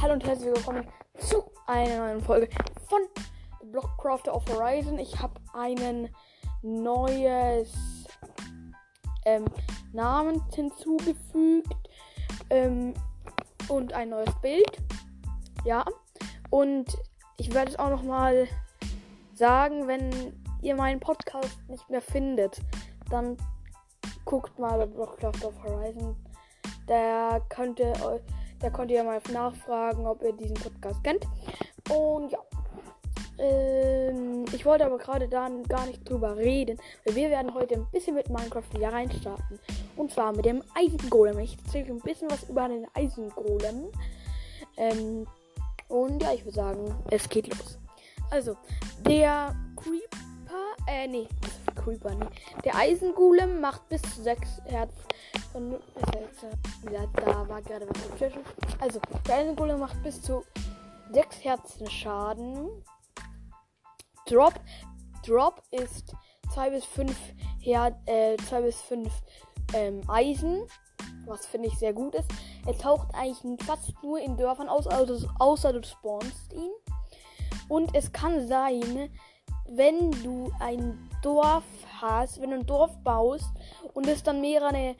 Hallo 0.00 0.12
und 0.12 0.24
herzlich 0.24 0.54
willkommen 0.54 0.86
zu 1.18 1.42
einer 1.66 1.98
neuen 1.98 2.20
Folge 2.20 2.48
von 2.86 3.00
Blockcrafter 3.72 4.32
of 4.32 4.44
Horizon. 4.48 4.96
Ich 4.96 5.18
habe 5.18 5.40
einen 5.52 6.08
neues 6.62 7.74
ähm, 9.24 9.46
Namen 9.92 10.40
hinzugefügt 10.54 11.74
ähm, 12.50 12.94
und 13.66 13.92
ein 13.92 14.10
neues 14.10 14.32
Bild. 14.40 14.78
Ja, 15.64 15.84
und 16.50 16.96
ich 17.36 17.52
werde 17.52 17.72
es 17.72 17.78
auch 17.80 17.90
noch 17.90 18.04
mal 18.04 18.46
sagen, 19.34 19.88
wenn 19.88 20.32
ihr 20.62 20.76
meinen 20.76 21.00
Podcast 21.00 21.58
nicht 21.68 21.90
mehr 21.90 22.02
findet, 22.02 22.60
dann 23.10 23.36
guckt 24.24 24.60
mal 24.60 24.78
bei 24.78 24.86
Blockcrafter 24.86 25.48
of 25.48 25.60
Horizon. 25.64 26.14
Der 26.86 27.42
könnte 27.48 27.92
euch 28.04 28.22
da 28.60 28.70
könnt 28.70 28.90
ihr 28.90 29.04
mal 29.04 29.20
nachfragen, 29.32 30.06
ob 30.06 30.22
ihr 30.22 30.32
diesen 30.32 30.54
Podcast 30.54 31.02
kennt. 31.04 31.24
Und 31.90 32.32
ja. 32.32 32.38
Ähm, 33.40 34.44
ich 34.52 34.66
wollte 34.66 34.84
aber 34.84 34.98
gerade 34.98 35.28
da 35.28 35.48
gar 35.68 35.86
nicht 35.86 36.08
drüber 36.08 36.36
reden, 36.36 36.76
weil 37.04 37.14
wir 37.14 37.30
werden 37.30 37.54
heute 37.54 37.76
ein 37.76 37.86
bisschen 37.92 38.16
mit 38.16 38.28
Minecraft 38.28 38.64
wieder 38.72 38.92
reinstarten. 38.92 39.60
Und 39.96 40.12
zwar 40.12 40.32
mit 40.32 40.44
dem 40.44 40.62
Eisengolem. 40.74 41.38
Ich 41.38 41.56
erzähle 41.64 41.90
ein 41.90 42.00
bisschen 42.00 42.30
was 42.30 42.48
über 42.48 42.68
den 42.68 42.86
Eisengolem. 42.94 43.90
Ähm, 44.76 45.26
und 45.88 46.22
ja, 46.22 46.32
ich 46.32 46.44
würde 46.44 46.56
sagen, 46.56 46.94
es 47.10 47.28
geht 47.28 47.46
los. 47.48 47.78
Also, 48.30 48.56
der 49.06 49.54
Creeper, 49.76 50.76
äh, 50.86 51.06
nee, 51.06 51.26
Creeper, 51.82 52.14
nee. 52.14 52.26
Der 52.64 52.74
Eisengolem 52.74 53.60
macht 53.60 53.88
bis 53.88 54.02
zu 54.02 54.22
6 54.22 54.62
Herz 54.66 54.92
von 55.52 55.78
ja, 56.92 57.06
da 57.14 57.48
war 57.48 57.62
gerade 57.62 57.88
was 57.88 58.08
dazwischen. 58.08 58.42
Also, 58.80 59.00
der 59.26 59.36
Eisengolem 59.36 59.80
macht 59.80 60.02
bis 60.02 60.20
zu 60.22 60.44
6 61.12 61.44
Herzen 61.44 61.90
Schaden. 61.90 62.68
Drop. 64.26 64.54
Drop 65.26 65.62
ist 65.70 66.14
2 66.52 66.70
bis 66.70 66.84
5 66.84 67.16
Her 67.60 67.98
äh, 68.06 68.36
2 68.36 68.62
bis 68.62 68.80
5 68.82 69.12
ähm, 69.74 70.02
Eisen. 70.08 70.66
Was 71.26 71.46
finde 71.46 71.68
ich 71.68 71.78
sehr 71.78 71.92
gut 71.92 72.14
ist. 72.14 72.30
Er 72.66 72.76
taucht 72.76 73.08
eigentlich 73.14 73.62
fast 73.64 73.92
nur 74.02 74.18
in 74.18 74.36
Dörfern 74.36 74.68
aus, 74.68 74.86
also, 74.86 75.28
außer 75.38 75.72
du 75.72 75.82
spawnst 75.82 76.52
ihn. 76.52 76.70
Und 77.68 77.94
es 77.94 78.12
kann 78.12 78.46
sein, 78.48 79.10
wenn 79.68 80.10
du 80.22 80.50
ein 80.60 81.08
Dorf 81.22 81.64
hast, 82.00 82.40
wenn 82.40 82.50
du 82.50 82.56
ein 82.56 82.66
Dorf 82.66 82.96
baust 83.02 83.50
und 83.94 84.06
es 84.06 84.22
dann 84.22 84.40
mehrere 84.40 84.94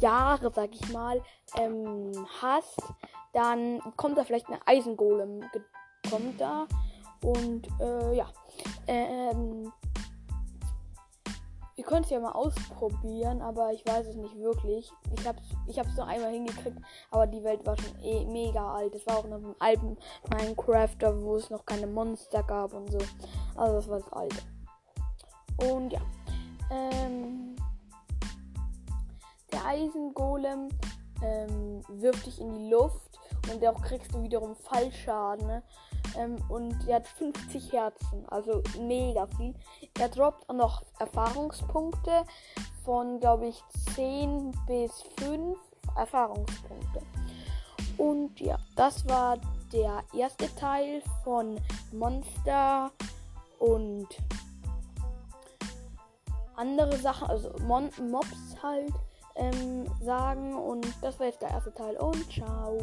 Jahre, 0.00 0.50
sag 0.54 0.74
ich 0.74 0.92
mal, 0.92 1.22
ähm, 1.56 2.12
hast, 2.40 2.82
dann 3.32 3.80
kommt 3.96 4.18
da 4.18 4.24
vielleicht 4.24 4.48
ein 4.48 4.58
Eisengolem, 4.66 5.44
kommt 6.10 6.40
da 6.40 6.66
und 7.22 7.66
äh, 7.80 8.16
ja, 8.16 8.26
ähm, 8.86 9.72
ihr 11.76 11.84
könnt 11.84 12.06
es 12.06 12.10
ja 12.10 12.20
mal 12.20 12.32
ausprobieren, 12.32 13.42
aber 13.42 13.72
ich 13.72 13.86
weiß 13.86 14.06
es 14.06 14.16
nicht 14.16 14.36
wirklich. 14.38 14.90
Ich 15.18 15.26
hab's, 15.26 15.42
ich 15.66 15.78
hab's 15.78 15.96
nur 15.96 16.06
einmal 16.06 16.32
hingekriegt, 16.32 16.78
aber 17.10 17.26
die 17.26 17.44
Welt 17.44 17.64
war 17.66 17.76
schon 17.76 18.00
eh 18.02 18.24
mega 18.24 18.74
alt. 18.74 18.94
Es 18.94 19.06
war 19.06 19.18
auch 19.18 19.26
noch 19.26 19.36
ein 19.36 19.54
alten 19.58 19.96
Minecrafter, 20.30 21.22
wo 21.22 21.36
es 21.36 21.50
noch 21.50 21.64
keine 21.66 21.86
Monster 21.86 22.42
gab 22.42 22.72
und 22.72 22.90
so. 22.90 22.98
Also 23.56 23.76
das 23.76 23.88
war 23.88 24.00
das 24.00 24.12
alte. 24.12 24.42
Und 25.72 25.92
ja. 25.92 26.00
Ähm, 26.70 27.56
der 29.52 29.64
Eisengolem 29.64 30.68
ähm, 31.22 31.82
wirft 31.88 32.26
dich 32.26 32.40
in 32.40 32.52
die 32.52 32.70
Luft 32.70 33.18
und 33.50 33.64
auch 33.66 33.80
kriegst 33.80 34.12
du 34.12 34.22
wiederum 34.22 34.54
Fallschaden. 34.56 35.46
Ne? 35.46 35.62
Ähm, 36.18 36.36
und 36.48 36.76
er 36.88 36.96
hat 36.96 37.06
50 37.06 37.72
Herzen, 37.72 38.28
also 38.28 38.62
mega 38.80 39.26
viel. 39.36 39.54
Er 39.98 40.08
droppt 40.08 40.48
auch 40.48 40.54
noch 40.54 40.82
Erfahrungspunkte 40.98 42.24
von, 42.84 43.20
glaube 43.20 43.48
ich, 43.48 43.62
10 43.94 44.52
bis 44.66 45.02
5 45.18 45.58
Erfahrungspunkte. 45.96 47.02
Und 47.96 48.38
ja, 48.40 48.58
das 48.76 49.08
war 49.08 49.38
der 49.72 50.02
erste 50.14 50.54
Teil 50.56 51.02
von 51.24 51.58
Monster 51.92 52.90
und 53.58 54.08
andere 56.56 56.96
Sachen, 56.96 57.28
also 57.28 57.52
Mon 57.62 57.90
Mobs 58.10 58.56
halt 58.62 58.92
ähm, 59.36 59.86
sagen. 60.00 60.54
Und 60.54 60.86
das 61.02 61.18
war 61.18 61.26
jetzt 61.26 61.42
der 61.42 61.50
erste 61.50 61.72
Teil 61.72 61.96
und 61.96 62.30
ciao. 62.30 62.78